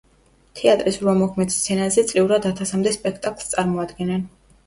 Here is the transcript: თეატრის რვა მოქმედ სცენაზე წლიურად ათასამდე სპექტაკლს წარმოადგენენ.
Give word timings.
თეატრის 0.59 0.95
რვა 1.01 1.13
მოქმედ 1.19 1.53
სცენაზე 1.57 2.05
წლიურად 2.11 2.47
ათასამდე 2.51 2.93
სპექტაკლს 2.97 3.51
წარმოადგენენ. 3.53 4.27